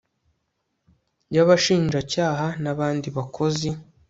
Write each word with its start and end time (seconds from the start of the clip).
Y 1.35 1.37
ABASHINJACYAHA 1.43 2.47
N 2.63 2.65
ABANDI 2.73 3.07
BAKOZI 3.15 3.69